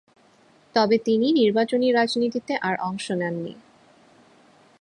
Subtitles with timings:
[0.75, 3.53] তবে তিনি নির্বাচনী রাজনীতিতে আর অংশ নেননি।